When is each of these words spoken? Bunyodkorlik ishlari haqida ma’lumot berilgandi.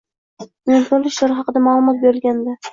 Bunyodkorlik 0.69 1.13
ishlari 1.15 1.37
haqida 1.43 1.65
ma’lumot 1.69 2.05
berilgandi. 2.09 2.61